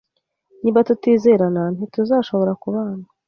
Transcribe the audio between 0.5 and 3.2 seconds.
Niba tutizerana, ntituzashobora kubana